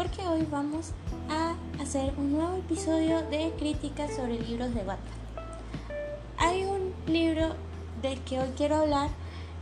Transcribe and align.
porque 0.00 0.26
hoy 0.26 0.46
vamos 0.50 0.92
a 1.28 1.54
hacer 1.78 2.14
un 2.16 2.32
nuevo 2.32 2.56
episodio 2.56 3.20
de 3.28 3.52
críticas 3.58 4.16
sobre 4.16 4.40
libros 4.40 4.74
de 4.74 4.80
Wattpad. 4.80 4.96
Hay 6.38 6.64
un 6.64 6.94
libro 7.06 7.54
del 8.00 8.18
que 8.20 8.40
hoy 8.40 8.48
quiero 8.56 8.76
hablar, 8.76 9.10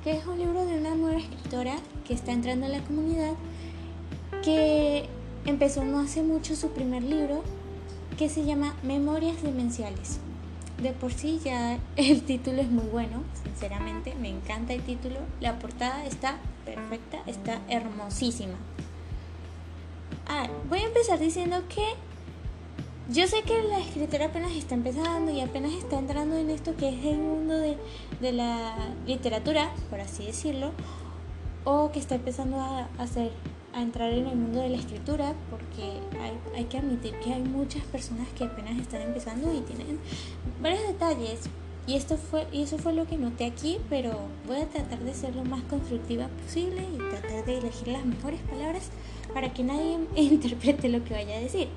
que 0.05 0.13
es 0.13 0.25
un 0.27 0.39
libro 0.39 0.65
de 0.65 0.79
una 0.79 0.95
nueva 0.95 1.19
escritora 1.19 1.75
que 2.07 2.15
está 2.15 2.31
entrando 2.31 2.67
en 2.67 2.73
la 2.73 2.83
comunidad, 2.83 3.33
que 4.45 5.09
empezó 5.45 5.85
no 5.85 5.99
hace 5.99 6.23
mucho 6.23 6.55
su 6.55 6.71
primer 6.71 7.03
libro, 7.03 7.43
que 8.17 8.29
se 8.29 8.45
llama 8.45 8.77
Memorias 8.85 9.43
Demenciales. 9.43 10.21
De 10.81 10.93
por 10.93 11.13
sí 11.13 11.41
ya 11.45 11.81
el 11.97 12.23
título 12.23 12.61
es 12.61 12.71
muy 12.71 12.87
bueno, 12.87 13.25
sinceramente, 13.43 14.15
me 14.15 14.29
encanta 14.29 14.73
el 14.73 14.83
título. 14.83 15.17
La 15.41 15.59
portada 15.59 16.07
está 16.07 16.37
perfecta, 16.65 17.19
está 17.27 17.61
hermosísima. 17.69 18.55
Ah, 20.29 20.47
voy 20.69 20.81
a 20.81 20.87
empezar 20.87 21.19
diciendo 21.19 21.63
que 21.69 21.85
yo 23.09 23.27
sé 23.27 23.43
que 23.43 23.63
la 23.63 23.79
escritora 23.79 24.27
apenas 24.27 24.53
está 24.53 24.75
empezando 24.75 25.33
y 25.33 25.41
apenas 25.41 25.73
está 25.73 25.99
entrando 25.99 26.37
en 26.37 26.51
esto 26.51 26.77
que 26.77 26.91
es 26.91 27.05
el 27.07 27.17
mundo 27.17 27.55
de, 27.55 28.33
la 28.33 28.75
literatura, 29.07 29.73
por 29.89 30.01
así 30.01 30.27
decirlo, 30.27 30.73
o 31.65 31.91
que 31.91 31.99
está 31.99 32.17
empezando 32.17 32.61
a 32.61 32.89
hacer 32.99 33.33
a 33.73 33.81
entrar 33.81 34.13
en 34.13 34.27
el 34.27 34.37
mundo 34.37 34.61
de 34.61 34.69
la 34.69 34.77
escritura 34.77 35.35
porque 35.51 36.01
hay, 36.21 36.39
hay, 36.55 36.65
que 36.65 36.79
admitir 36.79 37.15
que 37.21 37.33
hay 37.33 37.43
muchas 37.43 37.83
personas 37.85 38.29
que 38.37 38.45
apenas 38.45 38.79
están 38.79 39.01
empezando 39.01 39.53
y 39.55 39.61
tienen 39.61 39.99
varios 40.61 40.87
detalles 40.89 41.49
y 41.89 41.97
esto 41.97 42.17
fue 42.17 42.47
y 42.53 42.63
eso 42.63 42.79
fue 42.79 42.93
lo 42.93 43.07
que 43.07 43.17
noté 43.17 43.47
aquí 43.47 43.79
pero 43.89 44.13
voy 44.47 44.59
a 44.59 44.69
tratar 44.69 45.01
de 45.01 45.15
ser 45.15 45.35
lo 45.35 45.45
más 45.45 45.63
constructiva 45.65 46.29
posible 46.45 46.87
y 46.95 46.99
tratar 46.99 47.45
de 47.45 47.59
elegir 47.59 47.89
las 47.89 48.05
mejores 48.05 48.41
palabras 48.43 48.91
para 49.35 49.53
que 49.53 49.65
nadie 49.65 49.99
interprete 50.17 50.89
lo 50.89 51.03
que 51.03 51.15
vaya 51.15 51.37
a 51.37 51.41
decir. 51.41 51.69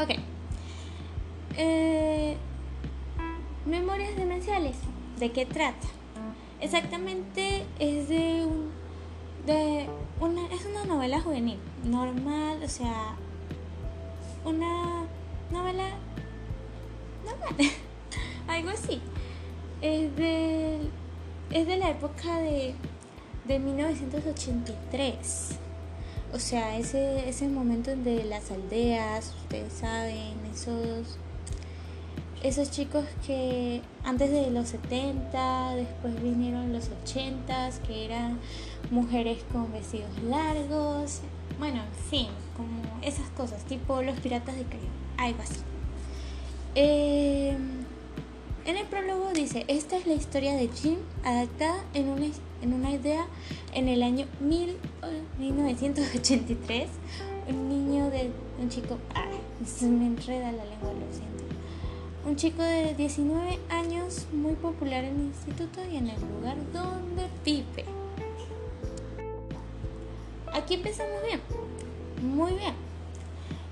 Ok. 0.00 0.10
Eh, 1.56 2.36
memorias 3.66 4.14
demenciales. 4.16 4.76
De 5.18 5.32
qué 5.32 5.44
trata 5.44 5.88
exactamente 6.60 7.64
es 7.78 8.08
de 8.08 8.46
de 9.46 9.88
una, 10.20 10.46
es 10.48 10.66
una 10.66 10.84
novela 10.84 11.20
juvenil, 11.20 11.58
normal, 11.84 12.60
o 12.62 12.68
sea, 12.68 13.16
una 14.44 15.06
novela 15.50 15.88
normal, 17.24 17.54
algo 18.50 18.70
así. 18.70 19.00
Es 19.82 20.14
de, 20.16 20.78
es 21.50 21.66
de 21.66 21.76
la 21.76 21.90
época 21.90 22.38
de, 22.38 22.74
de 23.46 23.58
1983. 23.58 25.48
O 26.32 26.38
sea, 26.38 26.78
ese, 26.78 27.28
ese 27.28 27.48
momento 27.48 27.94
de 27.96 28.24
las 28.24 28.50
aldeas, 28.50 29.34
ustedes 29.42 29.72
saben, 29.72 30.34
esos 30.52 31.18
esos 32.42 32.70
chicos 32.70 33.04
que 33.26 33.82
antes 34.02 34.30
de 34.30 34.50
los 34.50 34.68
70, 34.68 35.74
después 35.74 36.22
vinieron 36.22 36.72
los 36.72 36.88
80, 37.04 37.70
que 37.86 38.06
eran 38.06 38.38
mujeres 38.90 39.42
con 39.52 39.70
vestidos 39.72 40.10
largos, 40.22 41.20
bueno, 41.58 41.82
en 41.82 42.10
fin, 42.10 42.28
como 42.56 42.80
esas 43.02 43.28
cosas, 43.30 43.62
tipo 43.64 44.00
los 44.00 44.18
piratas 44.20 44.56
de 44.56 44.62
Caribe, 44.64 44.88
algo 45.18 45.42
así. 45.42 45.60
Eh, 46.74 47.56
en 48.70 48.76
el 48.76 48.86
prólogo 48.86 49.32
dice, 49.32 49.64
esta 49.68 49.96
es 49.96 50.06
la 50.06 50.14
historia 50.14 50.54
de 50.54 50.68
Jim 50.68 50.98
adaptada 51.24 51.82
en 51.92 52.08
una, 52.08 52.26
en 52.62 52.72
una 52.72 52.92
idea 52.92 53.26
en 53.74 53.88
el 53.88 54.02
año 54.02 54.26
1983. 54.40 56.88
Un 57.48 57.68
niño 57.68 58.10
de 58.10 58.30
un 58.60 58.68
chico... 58.68 58.98
Ah, 59.14 59.28
se 59.66 59.86
me 59.86 60.06
enreda 60.06 60.52
la 60.52 60.64
lengua, 60.64 60.92
lo 60.92 61.12
siento 61.12 61.30
un 62.26 62.36
chico 62.36 62.62
de 62.62 62.94
19 62.94 63.58
años 63.70 64.26
muy 64.32 64.54
popular 64.54 65.04
en 65.04 65.16
el 65.16 65.26
instituto 65.26 65.80
y 65.90 65.96
en 65.96 66.08
el 66.08 66.20
lugar 66.20 66.56
donde 66.72 67.26
vive. 67.44 67.84
Aquí 70.52 70.74
empezamos 70.74 71.22
bien, 71.26 71.40
muy 72.22 72.52
bien. 72.52 72.74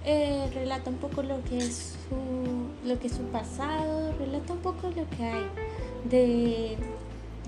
Eh, 0.05 0.51
relata 0.55 0.91
un 0.91 0.97
poco 0.97 1.23
lo 1.23 1.43
que 1.45 1.59
es 1.59 1.97
su, 2.09 2.17
lo 2.89 2.99
que 2.99 3.09
es 3.09 3.13
su 3.13 3.23
pasado, 3.25 4.15
relata 4.19 4.55
un 4.55 4.61
poco 4.61 4.89
lo 4.89 5.09
que 5.11 5.25
hay 5.25 5.47
de, 6.09 6.79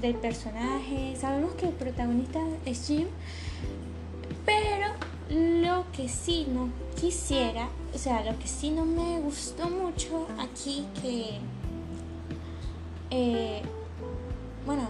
del 0.01 0.15
personaje. 0.17 1.17
Sabemos 1.19 1.53
que 1.55 1.69
el 1.69 1.75
protagonista 1.75 2.41
es 2.67 2.87
Jim, 2.87 3.09
pero 4.45 4.89
lo 5.31 5.85
que 5.93 6.09
sí 6.09 6.47
no 6.53 6.69
quisiera, 7.01 7.69
o 7.95 7.99
sea, 7.99 8.23
lo 8.23 8.39
que 8.39 8.47
sí 8.47 8.71
no 8.71 8.85
me 8.85 9.21
gustó 9.21 9.71
mucho 9.71 10.27
aquí 10.39 10.85
que, 11.01 11.39
eh, 13.11 13.63
bueno, 14.67 14.89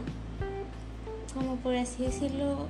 como 1.33 1.57
por 1.57 1.77
así 1.77 2.03
decirlo, 2.03 2.67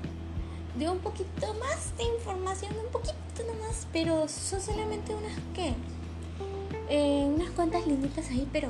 de 0.79 0.89
un 0.89 0.99
poquito 0.99 1.55
más 1.55 1.97
de 1.97 2.05
información, 2.05 2.73
un 2.85 2.93
poquito 2.93 3.15
nomás, 3.47 3.87
pero 3.93 4.29
son 4.29 4.61
solamente 4.61 5.15
unas 5.15 5.33
que, 5.55 5.73
eh, 6.91 7.25
unas 7.35 7.51
cuantas 7.51 7.87
linitas 7.87 8.29
ahí, 8.31 8.47
pero 8.53 8.69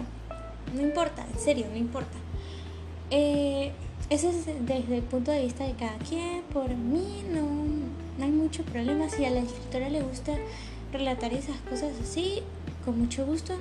no 0.75 0.81
importa, 0.81 1.27
en 1.33 1.41
serio, 1.41 1.67
no 1.71 1.77
importa. 1.77 2.17
Eh, 3.11 3.73
ese 4.09 4.31
es 4.31 4.47
desde 4.47 4.97
el 4.97 5.03
punto 5.03 5.33
de 5.33 5.43
vista 5.43 5.65
de 5.65 5.75
cada 5.75 5.99
quien, 5.99 6.43
por 6.53 6.69
mí 6.69 7.25
no 7.33 7.71
no 8.21 8.27
hay 8.27 8.33
mucho 8.33 8.63
problema. 8.65 9.09
Si 9.09 9.25
a 9.25 9.31
la 9.31 9.41
escritora 9.41 9.89
le 9.89 10.03
gusta 10.03 10.37
relatar 10.93 11.33
esas 11.33 11.57
cosas 11.63 11.93
así, 12.01 12.43
con 12.85 12.99
mucho 12.99 13.25
gusto, 13.25 13.55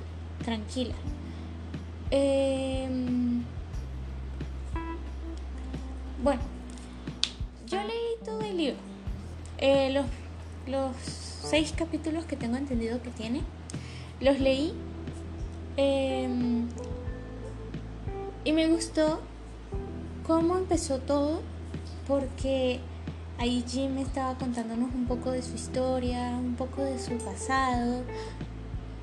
tranquila. 0.44 0.94
Em, 2.10 3.42
bueno, 6.22 6.40
yo 7.66 7.82
leí 7.82 8.24
todo 8.24 8.40
el 8.42 8.56
libro. 8.56 8.76
Eh, 9.58 9.90
los, 9.92 10.06
los 10.66 10.94
seis 10.96 11.72
capítulos 11.76 12.26
que 12.26 12.36
tengo 12.36 12.56
entendido 12.56 13.00
que 13.02 13.10
tiene, 13.10 13.40
los 14.20 14.38
leí. 14.40 14.74
Em, 15.76 16.68
y 18.44 18.52
me 18.52 18.68
gustó 18.68 19.20
cómo 20.26 20.56
empezó 20.56 20.98
todo, 20.98 21.40
porque 22.06 22.80
Ahí 23.40 23.64
Jim 23.66 23.96
estaba 23.96 24.34
contándonos 24.34 24.92
un 24.94 25.06
poco 25.06 25.30
de 25.30 25.40
su 25.40 25.54
historia, 25.54 26.36
un 26.38 26.56
poco 26.56 26.82
de 26.82 26.98
su 26.98 27.16
pasado. 27.16 28.02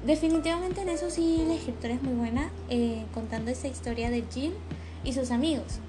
Definitivamente 0.06 0.82
en 0.82 0.90
eso 0.90 1.10
sí 1.10 1.44
la 1.48 1.56
escritora 1.56 1.96
es 1.96 2.04
muy 2.04 2.14
buena, 2.14 2.52
eh, 2.70 3.04
contando 3.16 3.50
esa 3.50 3.68
historia 3.68 4.12
de 4.12 4.24
Jim 4.32 4.52
y 5.04 5.14
sus 5.14 5.32
amigos. 5.32 5.80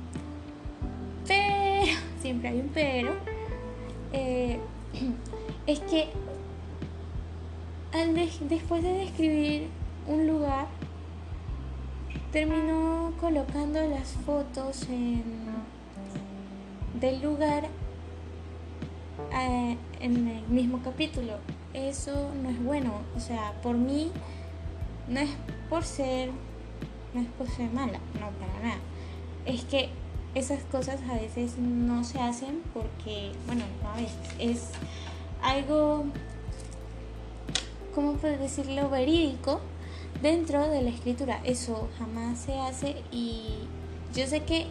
Pero, 1.26 1.92
siempre 2.22 2.48
hay 2.48 2.60
un 2.60 2.68
pero, 2.68 3.12
eh, 4.14 4.58
es 5.66 5.80
que 5.80 6.08
después 8.06 8.82
de 8.82 8.92
describir 8.92 9.68
un 10.06 10.26
lugar, 10.26 10.66
terminó 12.32 13.12
colocando 13.20 13.80
las 13.88 14.12
fotos 14.24 14.84
en, 14.88 15.24
del 17.00 17.20
lugar 17.22 17.64
eh, 19.32 19.76
en 20.00 20.28
el 20.28 20.42
mismo 20.48 20.80
capítulo. 20.82 21.34
Eso 21.74 22.30
no 22.42 22.50
es 22.50 22.62
bueno. 22.62 23.00
O 23.16 23.20
sea, 23.20 23.52
por 23.62 23.76
mí 23.76 24.12
no 25.08 25.20
es 25.20 25.30
por 25.68 25.84
ser, 25.84 26.30
no 27.14 27.20
es 27.20 27.28
por 27.36 27.48
ser 27.48 27.70
mala, 27.70 27.98
no 28.14 28.30
para 28.30 28.60
nada. 28.62 28.80
Es 29.44 29.64
que 29.64 29.88
esas 30.34 30.62
cosas 30.64 31.00
a 31.10 31.14
veces 31.14 31.58
no 31.58 32.04
se 32.04 32.20
hacen 32.20 32.62
porque, 32.72 33.32
bueno, 33.46 33.64
no 33.82 33.88
a 33.90 33.96
veces, 33.96 34.18
es 34.38 34.70
algo, 35.42 36.04
¿cómo 37.98 38.12
puedo 38.12 38.38
decirlo? 38.38 38.88
Verídico 38.90 39.58
dentro 40.22 40.68
de 40.68 40.82
la 40.82 40.90
escritura. 40.90 41.40
Eso 41.42 41.88
jamás 41.98 42.38
se 42.38 42.56
hace 42.56 43.02
y 43.10 43.42
yo 44.14 44.24
sé 44.28 44.44
que 44.44 44.68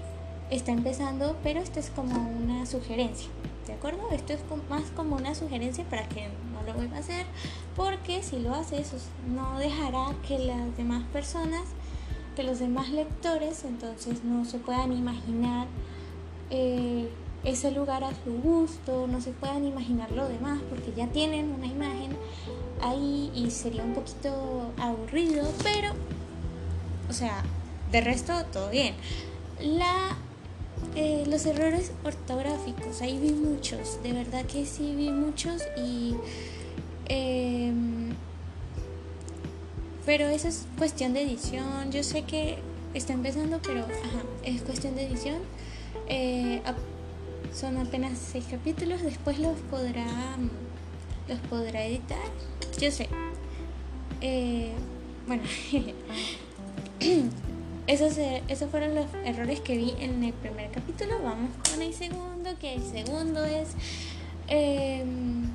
está 0.49 0.71
empezando, 0.71 1.35
pero 1.43 1.59
esto 1.59 1.81
es 1.81 1.89
como 1.89 2.15
una 2.29 2.65
sugerencia. 2.65 3.27
¿De 3.65 3.73
acuerdo? 3.73 3.99
Esto 4.11 4.31
es 4.31 4.39
más 4.69 4.83
como 4.95 5.17
una 5.17 5.35
sugerencia 5.35 5.83
para 5.89 6.07
que 6.07 6.29
no 6.53 6.63
lo 6.65 6.73
vuelva 6.73 6.95
a 6.95 6.99
hacer, 7.01 7.25
porque 7.75 8.23
si 8.23 8.39
lo 8.39 8.55
hace 8.55 8.79
eso 8.79 8.95
no 9.35 9.59
dejará 9.59 10.15
que 10.25 10.39
las 10.39 10.77
demás 10.77 11.03
personas, 11.11 11.63
que 12.37 12.43
los 12.43 12.59
demás 12.59 12.91
lectores, 12.91 13.65
entonces 13.65 14.23
no 14.23 14.45
se 14.45 14.57
puedan 14.57 14.93
imaginar 14.93 15.67
eh, 16.49 17.09
ese 17.43 17.71
lugar 17.71 18.05
a 18.05 18.11
su 18.23 18.41
gusto, 18.41 19.05
no 19.07 19.19
se 19.19 19.31
puedan 19.31 19.65
imaginar 19.65 20.13
lo 20.13 20.29
demás, 20.29 20.61
porque 20.69 20.93
ya 20.95 21.07
tienen 21.07 21.51
una 21.51 21.65
imagen 21.65 22.15
ahí 22.81 23.31
y 23.33 23.51
sería 23.51 23.83
un 23.83 23.93
poquito 23.93 24.71
aburrido, 24.77 25.51
pero, 25.63 25.91
o 27.09 27.13
sea, 27.13 27.43
de 27.91 28.01
resto 28.01 28.33
todo 28.51 28.69
bien. 28.69 28.95
La 29.61 30.17
eh, 30.95 31.25
los 31.27 31.45
errores 31.45 31.91
ortográficos, 32.03 33.01
ahí 33.01 33.17
vi 33.19 33.31
muchos, 33.31 34.01
de 34.03 34.13
verdad 34.13 34.45
que 34.45 34.65
sí 34.65 34.95
vi 34.95 35.09
muchos 35.11 35.63
y... 35.77 36.15
Em, 37.09 38.13
pero 40.05 40.27
eso 40.27 40.47
es 40.47 40.65
cuestión 40.77 41.13
de 41.13 41.21
edición, 41.23 41.91
yo 41.91 42.03
sé 42.03 42.23
que 42.23 42.57
está 42.93 43.13
empezando, 43.13 43.59
pero 43.61 43.81
ajá, 43.81 44.23
es 44.43 44.61
cuestión 44.61 44.95
de 44.95 45.05
edición. 45.05 45.37
Eh, 46.07 46.61
son 47.53 47.77
apenas 47.77 48.17
seis 48.17 48.45
capítulos, 48.49 49.01
después 49.01 49.39
los 49.39 49.57
podrá, 49.69 50.37
los 51.27 51.39
podrá 51.49 51.83
editar, 51.85 52.17
yo 52.79 52.91
sé. 52.91 53.09
Eh, 54.21 54.71
bueno, 55.27 55.43
esos, 57.87 58.17
eh, 58.17 58.43
esos 58.47 58.69
fueron 58.69 58.95
los 58.95 59.05
errores 59.25 59.59
que 59.61 59.77
vi 59.77 59.93
en 59.99 60.23
el 60.23 60.33
primer 60.33 60.71
capítulo. 60.71 61.19
Vamos 61.23 61.51
con 61.69 61.81
el 61.81 61.93
segundo, 61.93 62.51
que 62.59 62.75
el 62.75 62.83
segundo 62.83 63.45
es... 63.45 63.69
Em, 64.47 65.49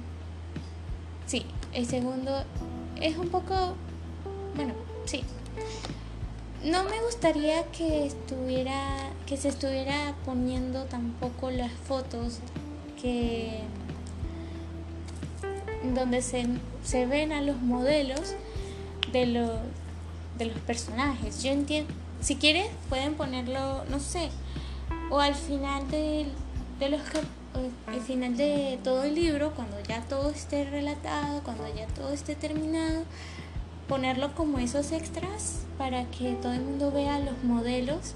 sí, 1.27 1.45
el 1.73 1.87
segundo 1.87 2.45
es 3.01 3.17
un 3.17 3.29
poco... 3.29 3.75
Bueno, 4.55 4.75
sí. 5.07 5.25
No 6.65 6.85
me 6.85 7.03
gustaría 7.03 7.65
que 7.73 8.07
estuviera 8.07 9.11
que 9.27 9.37
se 9.37 9.49
estuviera 9.49 10.15
poniendo 10.25 10.85
tampoco 10.85 11.51
las 11.51 11.73
fotos 11.73 12.41
que 13.01 13.61
donde 15.95 16.23
se, 16.23 16.47
se 16.85 17.07
ven 17.07 17.33
a 17.33 17.43
los 17.43 17.61
modelos 17.61 18.35
de 19.13 19.27
los, 19.27 19.51
de 20.39 20.47
los 20.47 20.59
personajes. 20.59 21.43
Yo 21.43 21.51
entiendo, 21.51 21.93
si 22.21 22.37
quieres 22.37 22.69
pueden 22.89 23.15
ponerlo, 23.15 23.85
no 23.91 24.01
sé, 24.01 24.31
o 25.11 25.21
al 25.21 25.35
final 25.35 25.91
de, 25.91 26.27
de 26.79 26.89
los 26.89 27.01
al 27.87 28.01
final 28.01 28.37
de 28.37 28.79
todo 28.83 29.05
el 29.05 29.15
libro, 29.15 29.53
cuando 29.55 29.77
ya 29.87 30.01
todo 30.03 30.31
esté 30.31 30.65
relatado, 30.65 31.43
cuando 31.43 31.65
ya 31.75 31.87
todo 31.89 32.11
esté 32.11 32.35
terminado, 32.35 33.05
ponerlo 33.89 34.35
como 34.35 34.59
esos 34.59 34.93
extras 34.93 35.61
para 35.77 36.05
que 36.07 36.33
todo 36.35 36.53
el 36.53 36.63
mundo 36.63 36.91
vea 36.91 37.19
los 37.19 37.45
modelos 37.45 38.15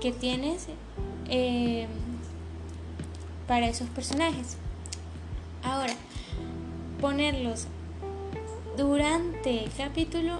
que 0.00 0.12
tienes 0.12 0.66
eh, 1.28 1.88
para 3.48 3.68
esos 3.68 3.88
personajes. 3.88 4.56
Ahora, 5.64 5.94
ponerlos 7.02 7.66
durante 8.76 9.64
el 9.64 9.72
capítulo 9.72 10.38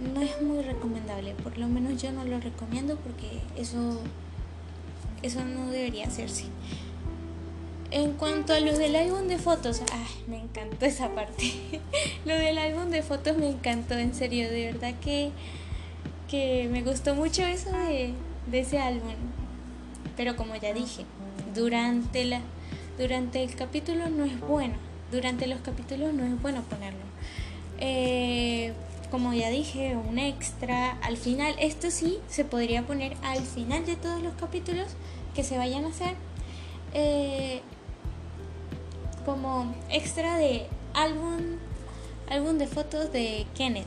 no 0.00 0.22
es 0.22 0.40
muy 0.40 0.62
recomendable, 0.62 1.34
por 1.34 1.58
lo 1.58 1.68
menos 1.68 2.00
yo 2.02 2.10
no 2.12 2.24
lo 2.24 2.40
recomiendo 2.40 2.96
porque 2.96 3.40
eso, 3.58 4.00
eso 5.22 5.44
no 5.44 5.70
debería 5.70 6.06
hacerse. 6.06 6.46
En 7.90 8.14
cuanto 8.14 8.54
a 8.54 8.60
lo 8.60 8.76
del 8.76 8.96
álbum 8.96 9.28
de 9.28 9.36
fotos, 9.36 9.82
me 10.26 10.38
encantó 10.40 10.86
esa 10.86 11.10
parte. 11.10 11.52
lo 12.24 12.34
del 12.34 12.56
álbum 12.56 12.88
de 12.88 13.02
fotos 13.02 13.36
me 13.36 13.50
encantó, 13.50 13.98
en 13.98 14.14
serio, 14.14 14.50
de 14.50 14.72
verdad 14.72 14.94
que, 15.02 15.30
que 16.26 16.70
me 16.72 16.82
gustó 16.82 17.14
mucho 17.14 17.42
eso 17.42 17.70
de, 17.70 18.14
de 18.50 18.60
ese 18.60 18.78
álbum. 18.78 19.12
Pero 20.16 20.36
como 20.36 20.56
ya 20.56 20.72
dije, 20.72 21.04
durante, 21.54 22.24
la, 22.24 22.40
durante 22.96 23.42
el 23.42 23.54
capítulo 23.54 24.08
no 24.08 24.24
es 24.24 24.40
bueno 24.40 24.87
durante 25.10 25.46
los 25.46 25.60
capítulos 25.60 26.12
no 26.14 26.24
es 26.24 26.40
bueno 26.40 26.62
ponerlo. 26.62 27.00
Eh, 27.80 28.72
como 29.10 29.32
ya 29.32 29.48
dije, 29.50 29.96
un 29.96 30.18
extra 30.18 30.98
al 31.02 31.16
final. 31.16 31.54
Esto 31.58 31.90
sí 31.90 32.18
se 32.28 32.44
podría 32.44 32.86
poner 32.86 33.16
al 33.22 33.40
final 33.40 33.86
de 33.86 33.96
todos 33.96 34.22
los 34.22 34.34
capítulos 34.34 34.86
que 35.34 35.44
se 35.44 35.56
vayan 35.56 35.84
a 35.84 35.88
hacer. 35.88 36.14
Eh, 36.94 37.60
como 39.24 39.74
extra 39.90 40.36
de 40.36 40.66
álbum, 40.94 41.56
álbum 42.28 42.58
de 42.58 42.66
fotos 42.66 43.12
de 43.12 43.46
Kenneth. 43.54 43.86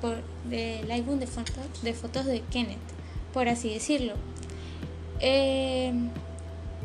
Por, 0.00 0.22
del 0.44 0.90
álbum 0.90 1.18
de 1.18 1.26
fotos, 1.26 1.82
de 1.82 1.94
fotos 1.94 2.26
de 2.26 2.40
Kenneth, 2.50 2.78
por 3.32 3.48
así 3.48 3.72
decirlo. 3.72 4.14
Eh, 5.20 5.92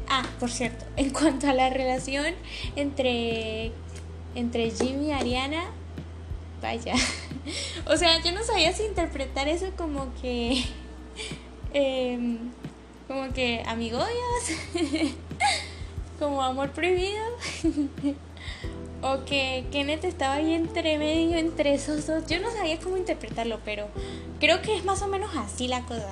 Ah, 0.10 0.26
por 0.40 0.50
cierto, 0.50 0.86
en 0.96 1.12
cuanto 1.12 1.48
a 1.48 1.54
la 1.54 1.70
relación 1.70 2.34
entre, 2.76 3.72
entre 4.36 4.72
Jim 4.72 5.02
y 5.04 5.12
Ariana, 5.12 5.66
vaya. 6.62 6.96
O 7.86 7.96
sea, 7.96 8.22
yo 8.22 8.34
no 8.34 8.44
sabía 8.44 8.74
si 8.74 8.84
interpretar 8.84 9.48
eso 9.48 9.68
como 9.78 10.14
que. 10.22 10.66
Em, 11.74 12.52
como 13.08 13.32
que 13.34 13.64
amigoyas. 13.66 14.08
como 16.20 16.42
amor 16.42 16.72
prohibido. 16.72 17.24
o 19.02 19.24
que 19.26 19.66
Kenneth 19.72 20.04
estaba 20.04 20.36
ahí 20.36 20.54
entre 20.54 20.98
medio, 20.98 21.38
entre 21.38 21.74
esos 21.74 22.06
dos. 22.08 22.26
Yo 22.28 22.40
no 22.42 22.52
sabía 22.52 22.80
cómo 22.80 22.98
interpretarlo, 22.98 23.60
pero 23.64 23.88
creo 24.40 24.62
que 24.62 24.76
es 24.76 24.84
más 24.84 25.02
o 25.02 25.08
menos 25.08 25.32
así 25.38 25.68
la 25.68 25.82
cosa. 25.82 26.10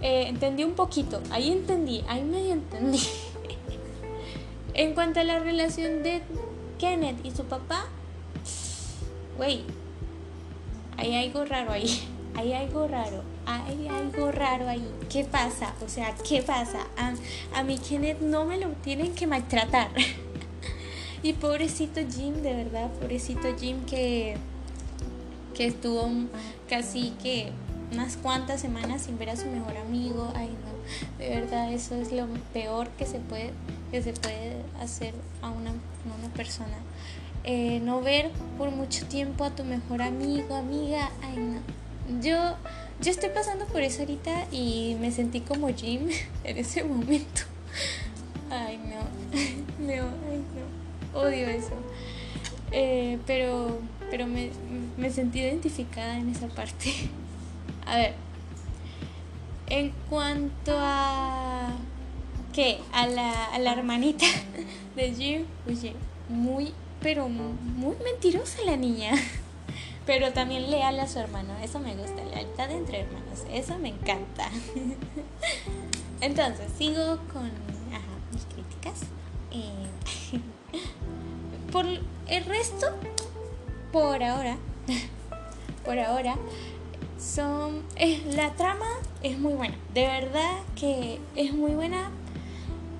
Eh, 0.00 0.28
entendí 0.28 0.62
un 0.62 0.74
poquito, 0.74 1.20
ahí 1.30 1.50
entendí, 1.50 2.04
ahí 2.08 2.22
medio 2.22 2.52
entendí. 2.52 3.00
en 4.74 4.94
cuanto 4.94 5.20
a 5.20 5.24
la 5.24 5.40
relación 5.40 6.04
de 6.04 6.22
Kenneth 6.78 7.24
y 7.24 7.32
su 7.32 7.44
papá, 7.44 7.86
güey, 9.36 9.64
hay 10.96 11.16
algo 11.16 11.44
raro 11.44 11.72
ahí, 11.72 12.08
hay 12.36 12.52
algo 12.52 12.86
raro, 12.86 13.24
hay 13.44 13.88
algo 13.88 14.30
raro 14.30 14.68
ahí. 14.68 14.88
¿Qué 15.10 15.24
pasa? 15.24 15.74
O 15.84 15.88
sea, 15.88 16.14
¿qué 16.28 16.42
pasa? 16.42 16.86
A, 16.96 17.14
a 17.58 17.64
mi 17.64 17.78
Kenneth 17.78 18.20
no 18.20 18.44
me 18.44 18.58
lo 18.58 18.68
tienen 18.84 19.14
que 19.14 19.26
maltratar. 19.26 19.90
y 21.24 21.32
pobrecito 21.32 22.00
Jim, 22.08 22.34
de 22.42 22.54
verdad, 22.54 22.90
pobrecito 23.00 23.48
Jim 23.58 23.84
que, 23.84 24.36
que 25.54 25.66
estuvo 25.66 26.08
casi 26.68 27.10
que 27.22 27.50
unas 27.92 28.16
cuantas 28.16 28.60
semanas 28.60 29.02
sin 29.02 29.18
ver 29.18 29.30
a 29.30 29.36
su 29.36 29.46
mejor 29.46 29.76
amigo. 29.76 30.32
Ay, 30.34 30.48
no, 30.48 31.24
de 31.24 31.40
verdad 31.40 31.72
eso 31.72 31.94
es 31.94 32.12
lo 32.12 32.26
peor 32.52 32.88
que 32.90 33.06
se 33.06 33.18
puede, 33.18 33.52
que 33.90 34.02
se 34.02 34.12
puede 34.12 34.62
hacer 34.80 35.14
a 35.42 35.50
una, 35.50 35.70
una 35.70 36.34
persona. 36.34 36.76
Eh, 37.44 37.80
no 37.80 38.00
ver 38.02 38.30
por 38.58 38.70
mucho 38.70 39.06
tiempo 39.06 39.44
a 39.44 39.50
tu 39.50 39.64
mejor 39.64 40.02
amigo, 40.02 40.54
amiga. 40.54 41.10
Ay, 41.22 41.36
no. 41.36 42.20
Yo, 42.20 42.56
yo 43.00 43.10
estoy 43.10 43.30
pasando 43.30 43.66
por 43.66 43.82
eso 43.82 44.00
ahorita 44.00 44.46
y 44.50 44.96
me 45.00 45.10
sentí 45.10 45.40
como 45.40 45.68
Jim 45.68 46.08
en 46.44 46.58
ese 46.58 46.84
momento. 46.84 47.42
Ay, 48.50 48.78
no. 48.78 49.86
no, 49.86 49.92
ay, 50.30 50.42
no. 51.12 51.20
Odio 51.20 51.48
eso. 51.48 51.72
Eh, 52.70 53.18
pero 53.26 53.80
pero 54.10 54.26
me, 54.26 54.50
me 54.96 55.10
sentí 55.10 55.40
identificada 55.40 56.18
en 56.18 56.30
esa 56.30 56.48
parte. 56.48 56.92
A 57.88 57.96
ver. 57.96 58.14
En 59.68 59.92
cuanto 60.08 60.76
a. 60.76 61.70
¿Qué? 62.52 62.80
A 62.92 63.06
la, 63.06 63.46
a 63.46 63.58
la 63.58 63.72
hermanita 63.72 64.26
de 64.96 65.14
Jim. 65.14 65.44
Oye, 65.66 65.94
muy, 66.28 66.72
pero 67.00 67.28
muy 67.28 67.96
mentirosa 68.04 68.62
la 68.64 68.76
niña. 68.76 69.12
Pero 70.06 70.32
también 70.32 70.70
leal 70.70 70.98
a 71.00 71.06
su 71.06 71.18
hermano. 71.18 71.54
Eso 71.62 71.80
me 71.80 71.94
gusta. 71.94 72.24
Lealtad 72.24 72.70
entre 72.70 73.00
hermanos. 73.00 73.44
Eso 73.52 73.76
me 73.78 73.90
encanta. 73.90 74.48
Entonces, 76.22 76.72
sigo 76.78 77.18
con 77.30 77.50
mis 78.32 78.44
críticas. 78.46 79.02
Eh, 79.50 80.40
por 81.70 81.86
el 81.86 82.44
resto, 82.44 82.86
por 83.92 84.22
ahora, 84.22 84.56
por 85.84 85.98
ahora, 85.98 86.36
son 87.18 87.82
la 88.34 88.52
trama 88.54 88.86
es 89.22 89.38
muy 89.38 89.54
buena. 89.54 89.74
De 89.92 90.06
verdad 90.06 90.58
que 90.76 91.20
es 91.36 91.52
muy 91.52 91.72
buena. 91.72 92.10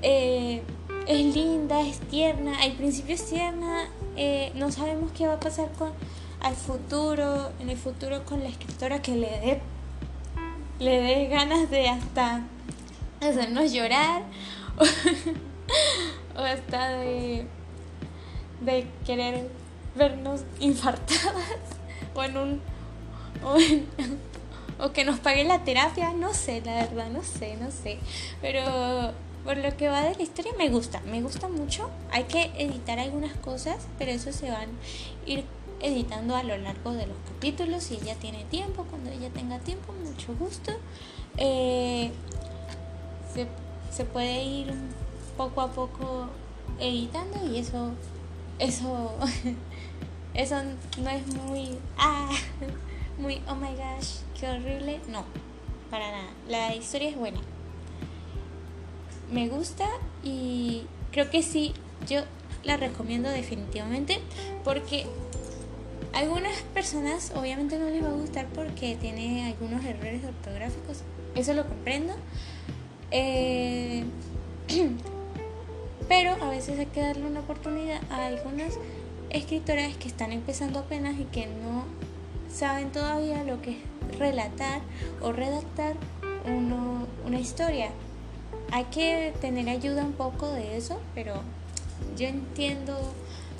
Eh, 0.02 0.62
es 1.06 1.34
linda 1.34 1.80
es 1.80 2.00
tierna. 2.00 2.60
Al 2.60 2.72
principio 2.72 3.14
es 3.14 3.26
tierna. 3.26 3.88
Eh, 4.16 4.52
no 4.54 4.70
sabemos 4.72 5.12
qué 5.12 5.26
va 5.26 5.34
a 5.34 5.40
pasar 5.40 5.70
con 5.72 5.92
al 6.40 6.54
futuro 6.54 7.50
en 7.58 7.68
el 7.68 7.76
futuro 7.76 8.24
con 8.24 8.42
la 8.42 8.48
escritora 8.48 9.02
que 9.02 9.12
le 9.12 9.28
dé 9.28 9.60
le 10.78 11.00
dé 11.00 11.26
ganas 11.26 11.68
de 11.68 11.88
hasta 11.88 12.42
hacernos 13.20 13.72
llorar 13.72 14.22
o, 16.36 16.40
hasta 16.40 16.90
de 16.90 17.46
de 18.60 18.86
querer 19.04 19.48
vernos 19.96 20.42
infartadas 20.60 21.58
o 22.14 22.22
en 22.22 22.36
un 22.36 22.60
o, 24.78 24.92
que 24.92 25.04
nos 25.04 25.18
pague 25.18 25.44
la 25.44 25.64
terapia, 25.64 26.12
no 26.12 26.34
sé, 26.34 26.62
la 26.64 26.74
verdad, 26.74 27.08
no 27.10 27.22
sé, 27.22 27.56
no 27.56 27.70
sé. 27.70 27.98
Pero 28.40 29.12
por 29.44 29.56
lo 29.56 29.76
que 29.76 29.88
va 29.88 30.02
de 30.02 30.14
la 30.14 30.22
historia 30.22 30.52
me 30.58 30.68
gusta, 30.68 31.00
me 31.02 31.22
gusta 31.22 31.48
mucho. 31.48 31.90
Hay 32.10 32.24
que 32.24 32.50
editar 32.58 32.98
algunas 32.98 33.34
cosas, 33.36 33.86
pero 33.98 34.10
eso 34.10 34.32
se 34.32 34.50
van 34.50 34.68
a 34.68 35.30
ir 35.30 35.44
editando 35.80 36.34
a 36.34 36.42
lo 36.42 36.56
largo 36.56 36.92
de 36.92 37.06
los 37.06 37.16
capítulos 37.28 37.84
si 37.84 37.94
ella 37.94 38.14
tiene 38.16 38.44
tiempo, 38.44 38.84
cuando 38.90 39.10
ella 39.10 39.30
tenga 39.30 39.58
tiempo, 39.60 39.92
mucho 39.92 40.34
gusto. 40.34 40.72
Eh, 41.36 42.10
se, 43.32 43.46
se 43.92 44.04
puede 44.04 44.42
ir 44.42 44.74
poco 45.36 45.60
a 45.60 45.70
poco 45.70 46.26
editando 46.80 47.38
y 47.46 47.58
eso 47.58 47.92
eso 48.58 49.14
eso 50.34 50.56
no 51.02 51.10
es 51.10 51.26
muy 51.34 51.78
ah 51.96 52.30
muy 53.18 53.40
oh 53.48 53.54
my 53.54 53.74
gosh 53.74 54.20
qué 54.38 54.48
horrible. 54.48 55.00
No 55.08 55.24
para 55.90 56.10
nada. 56.10 56.30
La 56.48 56.74
historia 56.74 57.10
es 57.10 57.16
buena. 57.16 57.40
Me 59.30 59.48
gusta 59.48 59.86
y 60.22 60.86
creo 61.12 61.30
que 61.30 61.42
sí 61.42 61.74
yo 62.08 62.22
la 62.64 62.76
recomiendo 62.76 63.28
definitivamente 63.28 64.20
porque 64.64 65.06
algunas 66.12 66.62
personas 66.74 67.32
obviamente 67.36 67.78
no 67.78 67.86
les 67.86 68.02
va 68.02 68.08
a 68.08 68.12
gustar 68.12 68.46
porque 68.46 68.96
tiene 68.96 69.46
algunos 69.46 69.84
errores 69.84 70.24
ortográficos. 70.24 71.02
Eso 71.34 71.52
lo 71.52 71.66
comprendo. 71.66 72.14
Eh, 73.10 74.04
pero 76.08 76.32
a 76.42 76.50
veces 76.50 76.78
hay 76.78 76.86
que 76.86 77.00
darle 77.00 77.26
una 77.26 77.40
oportunidad 77.40 78.00
a 78.10 78.26
algunas 78.26 78.74
escritoras 79.30 79.94
que 79.96 80.08
están 80.08 80.32
empezando 80.32 80.78
apenas 80.78 81.18
y 81.20 81.24
que 81.24 81.46
no 81.46 81.84
saben 82.52 82.90
todavía 82.90 83.44
lo 83.44 83.60
que 83.62 83.72
es 83.72 84.18
relatar 84.18 84.80
o 85.20 85.32
redactar 85.32 85.96
una 87.26 87.40
historia. 87.40 87.90
Hay 88.72 88.84
que 88.84 89.34
tener 89.40 89.68
ayuda 89.68 90.04
un 90.04 90.12
poco 90.12 90.50
de 90.50 90.76
eso, 90.76 91.00
pero 91.14 91.34
yo 92.16 92.26
entiendo 92.26 92.96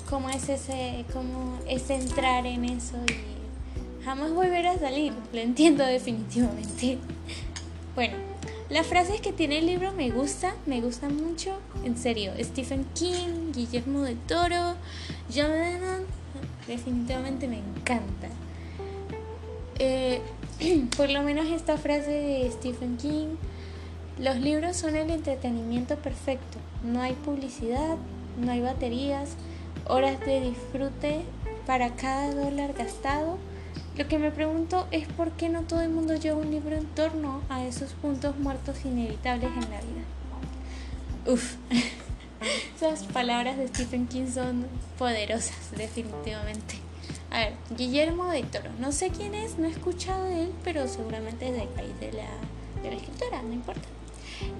cómo 0.09 0.29
es 0.29 0.49
ese, 0.49 1.05
cómo 1.13 1.59
es 1.67 1.89
entrar 1.89 2.45
en 2.45 2.65
eso 2.65 2.97
y 3.07 4.03
jamás 4.03 4.31
volver 4.31 4.67
a 4.67 4.77
salir. 4.77 5.13
Lo 5.33 5.39
entiendo 5.39 5.85
definitivamente. 5.85 6.97
Bueno, 7.95 8.15
las 8.69 8.87
frases 8.87 9.19
que 9.19 9.33
tiene 9.33 9.57
el 9.57 9.65
libro 9.65 9.91
me 9.91 10.09
gustan, 10.09 10.53
me 10.65 10.79
gustan 10.79 11.17
mucho, 11.17 11.59
en 11.83 11.97
serio. 11.97 12.31
Stephen 12.39 12.85
King, 12.93 13.51
Guillermo 13.51 14.03
del 14.03 14.17
Toro, 14.19 14.75
John 15.33 15.51
Lennon, 15.51 16.05
definitivamente 16.65 17.49
me 17.49 17.57
encanta. 17.57 18.29
Eh, 19.79 20.21
por 20.97 21.09
lo 21.09 21.23
menos 21.23 21.47
esta 21.47 21.77
frase 21.77 22.11
de 22.11 22.51
Stephen 22.51 22.97
King, 22.97 23.35
los 24.19 24.37
libros 24.37 24.77
son 24.77 24.95
el 24.95 25.09
entretenimiento 25.09 25.95
perfecto. 25.95 26.57
No 26.83 27.01
hay 27.01 27.13
publicidad, 27.13 27.97
no 28.39 28.51
hay 28.51 28.61
baterías, 28.61 29.31
horas 29.87 30.19
de 30.21 30.41
disfrute 30.41 31.21
para 31.65 31.95
cada 31.95 32.33
dólar 32.33 32.73
gastado 32.73 33.37
lo 33.99 34.07
que 34.07 34.17
me 34.17 34.31
pregunto 34.31 34.87
es 34.91 35.09
por 35.09 35.31
qué 35.31 35.49
no 35.49 35.63
todo 35.63 35.81
el 35.81 35.89
mundo 35.89 36.15
lleva 36.15 36.37
un 36.37 36.49
libro 36.51 36.73
en 36.73 36.85
torno 36.85 37.41
a 37.49 37.65
esos 37.65 37.91
puntos 37.91 38.37
muertos 38.37 38.85
inevitables 38.85 39.49
en 39.49 39.69
la 39.69 39.81
vida. 39.81 40.05
Uf, 41.27 41.55
esas 42.77 43.03
palabras 43.03 43.57
de 43.57 43.67
Stephen 43.67 44.07
King 44.07 44.27
son 44.33 44.67
poderosas, 44.97 45.71
definitivamente. 45.75 46.75
A 47.31 47.39
ver, 47.39 47.53
Guillermo 47.77 48.25
de 48.29 48.43
Toro. 48.43 48.71
No 48.79 48.91
sé 48.91 49.09
quién 49.09 49.35
es, 49.35 49.57
no 49.57 49.67
he 49.67 49.71
escuchado 49.71 50.25
de 50.25 50.43
él, 50.43 50.53
pero 50.63 50.87
seguramente 50.87 51.49
es 51.49 51.55
del 51.55 51.67
país 51.67 51.99
de 51.99 52.11
la, 52.13 52.29
de 52.81 52.89
la 52.89 52.95
escritora, 52.95 53.41
no 53.43 53.53
importa. 53.53 53.87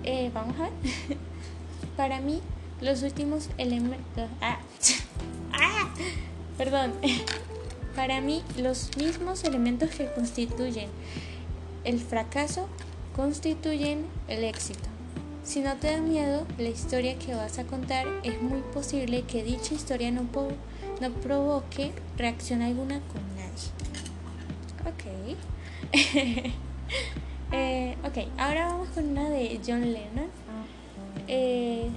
Eh, 0.04 0.30
vamos 0.34 0.56
a 0.60 0.64
ver. 0.64 0.72
Para 1.98 2.20
mí, 2.22 2.42
los 2.82 3.02
últimos 3.04 3.50
elementos. 3.58 4.30
Ah, 4.42 4.60
ah, 5.54 5.94
perdón. 6.58 6.94
Para 7.96 8.22
mí, 8.22 8.44
los 8.58 8.96
mismos 8.98 9.44
elementos 9.44 9.90
que 9.90 10.12
constituyen 10.12 10.90
el 11.84 12.00
fracaso 12.00 12.68
constituyen 13.16 14.06
el 14.28 14.44
éxito. 14.44 14.88
Si 15.44 15.62
no 15.62 15.76
te 15.78 15.92
da 15.92 15.98
miedo 16.00 16.46
la 16.58 16.70
historia 16.70 17.18
que 17.18 17.34
vas 17.34 17.58
a 17.58 17.64
contar, 17.64 18.06
es 18.24 18.42
muy 18.42 18.62
posible 18.74 19.24
que 19.24 19.44
dicha 19.44 19.74
historia 19.74 20.12
no, 20.12 20.28
no 21.00 21.10
provoque 21.12 21.92
reacción 22.18 22.62
alguna 22.62 23.00
con 23.02 23.22
nadie. 23.36 23.70
Ok. 24.86 25.38
eh, 27.52 27.98
ok, 28.04 28.18
ahora 28.38 28.68
vamos 28.68 28.90
con 28.90 29.06
una 29.06 29.30
de 29.30 29.60
John 29.66 29.82
Lennon. 29.82 30.30
Eh, 31.28 31.90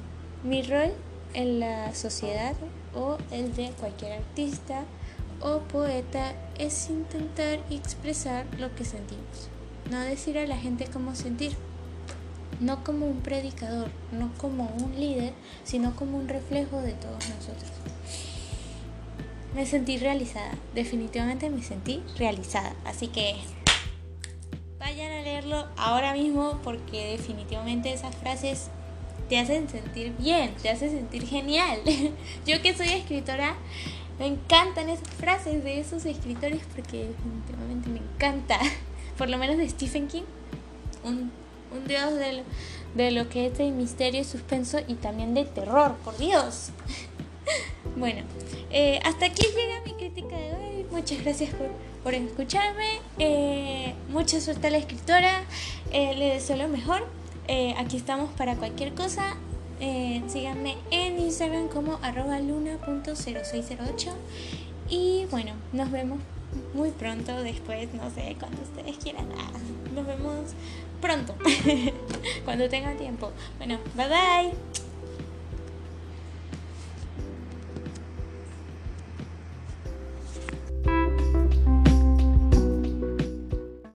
mi 0.45 0.63
rol 0.63 0.93
en 1.35 1.61
la 1.61 1.95
sociedad 1.95 2.55
o 2.95 3.17
el 3.31 3.55
de 3.55 3.71
cualquier 3.79 4.13
artista 4.13 4.85
o 5.41 5.59
poeta 5.61 6.35
es 6.59 6.89
intentar 6.91 7.61
expresar 7.71 8.47
lo 8.59 8.75
que 8.75 8.85
sentimos, 8.85 9.49
no 9.91 10.01
decir 10.01 10.39
a 10.39 10.47
la 10.47 10.57
gente 10.57 10.87
cómo 10.93 11.15
sentir, 11.15 11.53
no 12.61 12.85
como 12.85 13.07
un 13.07 13.21
predicador, 13.21 13.89
no 14.13 14.31
como 14.39 14.67
un 14.67 14.95
líder, 14.99 15.33
sino 15.65 15.97
como 15.97 16.19
un 16.19 16.29
reflejo 16.29 16.81
de 16.81 16.93
todos 16.93 17.29
nosotros. 17.29 17.71
Me 19.55 19.67
sentí 19.67 19.99
realizada, 19.99 20.53
definitivamente 20.75 21.51
me 21.51 21.63
sentí 21.63 22.03
realizada, 22.17 22.75
así 22.87 23.09
que 23.09 23.37
vayan 24.79 25.13
a 25.13 25.23
leerlo 25.23 25.67
ahora 25.77 26.15
mismo 26.15 26.59
porque 26.65 27.13
definitivamente 27.13 27.93
esas 27.93 28.17
frases 28.17 28.71
te 29.29 29.39
hacen 29.39 29.69
sentir 29.69 30.13
bien, 30.19 30.55
te 30.63 30.71
hacen 30.71 30.91
sentir 30.91 31.27
genial. 31.27 31.81
Yo 32.47 32.61
que 32.63 32.75
soy 32.75 32.89
escritora, 32.89 33.55
me 34.19 34.27
encantan 34.27 34.89
esas 34.89 35.09
frases 35.09 35.65
de 35.65 35.81
esos 35.81 36.05
escritores 36.05 36.61
porque 36.75 37.09
definitivamente 37.09 37.89
me 37.89 37.99
encanta. 37.99 38.59
Por 39.19 39.31
lo 39.31 39.39
menos 39.39 39.57
de 39.57 39.69
Stephen 39.69 40.09
King. 40.09 40.25
Un, 41.05 41.31
dios 41.89 42.13
de 42.95 43.11
lo, 43.11 43.29
que 43.31 43.47
es 43.47 43.57
de 43.57 43.71
misterio 43.71 44.21
y 44.21 44.25
suspenso 44.25 44.79
y 44.87 44.95
también 44.95 45.33
de 45.33 45.45
terror, 45.47 45.95
por 46.05 46.17
Dios. 46.19 46.69
bueno, 47.97 48.23
eh, 48.71 49.01
hasta 49.05 49.27
aquí 49.27 49.43
llega 49.43 49.81
mi 49.85 49.93
crítica 49.93 50.37
de 50.37 50.55
hoy. 50.55 50.87
Muchas 50.91 51.23
gracias 51.23 51.51
por, 52.03 52.15
escucharme. 52.15 53.01
Eh, 53.19 53.95
mucha 54.11 54.41
suerte 54.41 54.67
a 54.67 54.71
la 54.71 54.79
escritora. 54.79 55.45
Eh, 55.93 56.15
le 56.17 56.35
deseo 56.35 56.57
lo 56.57 56.69
mejor. 56.69 57.07
aquí 57.77 57.97
estamos 57.97 58.31
para 58.33 58.57
cualquier 58.57 58.95
cosa. 58.95 59.37
Eh, 59.85 60.23
síganme 60.29 60.77
en 60.93 61.19
Instagram 61.19 61.67
como 61.67 61.99
arroba 62.03 62.39
luna.0608. 62.39 64.13
Y 64.89 65.27
bueno, 65.29 65.55
nos 65.73 65.91
vemos 65.91 66.21
muy 66.73 66.91
pronto 66.91 67.43
después, 67.43 67.93
no 67.93 68.09
sé, 68.11 68.37
cuando 68.39 68.63
ustedes 68.63 68.97
quieran. 68.99 69.27
Ah, 69.37 69.51
nos 69.93 70.07
vemos 70.07 70.51
pronto, 71.01 71.35
cuando 72.45 72.69
tengan 72.69 72.97
tiempo. 72.97 73.33
Bueno, 73.59 73.79
bye 73.97 74.07
bye. 74.07 74.82